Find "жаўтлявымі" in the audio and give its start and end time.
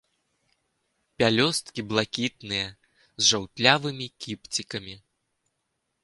3.33-4.07